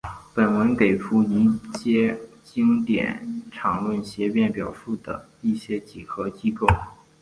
[0.33, 1.47] 本文给出一
[1.77, 6.65] 阶经典场论的协变表述的一些几何结构。